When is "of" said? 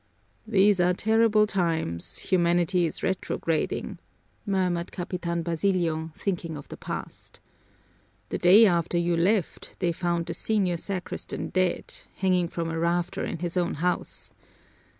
6.57-6.67